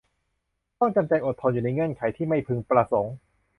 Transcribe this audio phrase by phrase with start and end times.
[0.79, 3.13] ต้องจำใจอดทนอยู่ในเงื่อนไขที่ไม่พึงประสงค์